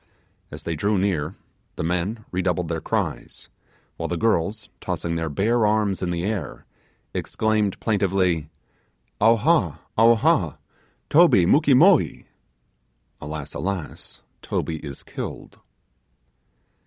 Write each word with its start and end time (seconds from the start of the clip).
As 0.49 0.63
they 0.63 0.75
drew 0.75 0.97
near, 0.97 1.35
the 1.75 1.83
men 1.83 2.25
redoubled 2.31 2.69
their 2.69 2.81
cries, 2.81 3.49
while 3.97 4.09
the 4.09 4.17
girls, 4.17 4.67
tossing 4.79 5.15
their 5.15 5.29
bare 5.29 5.63
arms 5.63 6.01
in 6.01 6.09
the 6.09 6.23
air, 6.23 6.65
exclaimed 7.13 7.79
plaintively, 7.79 8.49
'Awha! 9.21 9.77
awha! 9.95 10.57
Toby 11.11 11.45
mukee 11.45 11.75
moee!' 11.75 12.25
Alas! 13.21 13.53
alas! 13.53 14.21
Toby 14.41 14.77
is 14.77 15.03
killed! 15.03 15.59